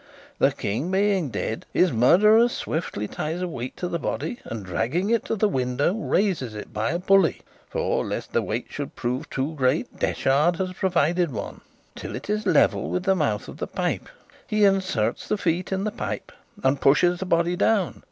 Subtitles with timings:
[0.39, 5.11] The King being dead, his murderer swiftly ties a weight to the body, and, dragging
[5.11, 9.29] it to the window, raises it by a pulley (for, lest the weight should prove
[9.29, 11.61] too great, Detchard has provided one)
[11.95, 14.09] till it is level with the mouth of the pipe.
[14.47, 16.31] He inserts the feet in the pipe,
[16.63, 17.99] and pushes the body down.